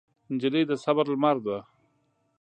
[0.33, 1.57] نجلۍ د صبر لمر ده.